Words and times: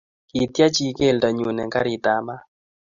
Kityech 0.29 0.73
chii 0.75 0.97
keldo 0.97 1.27
nyuu 1.31 1.51
eng 1.61 1.71
karitab 1.73 2.21
maat 2.27 2.43